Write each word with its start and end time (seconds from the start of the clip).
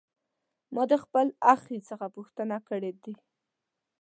ما 0.73 0.83
د 0.91 0.93
خپل 1.03 1.27
اخښي 1.53 1.79
څخه 1.89 2.05
پوښتنې 2.15 2.57
کړې 2.67 2.91
دي. 3.03 3.13